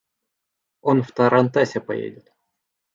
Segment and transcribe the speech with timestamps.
[0.81, 2.33] Он в тарантасе поедет.